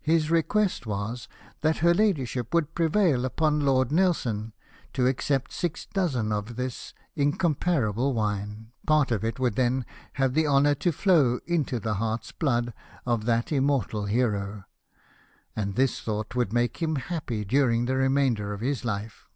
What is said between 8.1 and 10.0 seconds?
wine, part of it would then